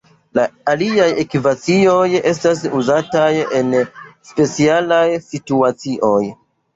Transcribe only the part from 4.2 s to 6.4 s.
specialaj situacioj.